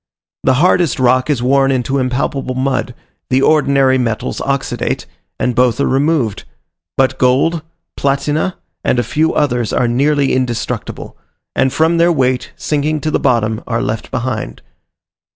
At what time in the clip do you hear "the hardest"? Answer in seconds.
0.43-0.99